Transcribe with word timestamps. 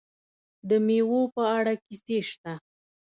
د 0.69 0.71
میوو 0.85 1.21
په 1.35 1.43
اړه 1.57 1.73
کیسې 1.85 2.19
شته. 2.29 2.53